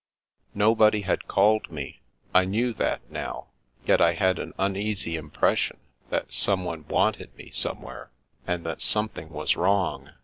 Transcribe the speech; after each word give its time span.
Nobody 0.55 1.01
had 1.01 1.27
called 1.27 1.69
me; 1.71 2.01
I 2.33 2.43
knew 2.43 2.73
that, 2.73 3.01
now, 3.11 3.49
yet 3.85 4.01
I 4.01 4.13
had 4.13 4.39
an 4.39 4.51
uneasy 4.57 5.15
impression 5.15 5.77
that 6.09 6.31
someone 6.33 6.87
wanted 6.87 7.35
me 7.37 7.51
somewhere, 7.51 8.09
and 8.47 8.65
that 8.65 8.81
something 8.81 9.29
was 9.29 9.55
wrong. 9.55 10.09